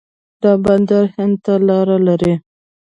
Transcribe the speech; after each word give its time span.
دا 0.41 0.51
بندر 0.65 1.03
هند 1.15 1.35
ته 1.45 1.53
لاره 1.67 1.97
لري. 2.07 2.33